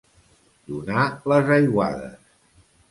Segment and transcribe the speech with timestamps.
[0.71, 2.21] Donar les aiguades.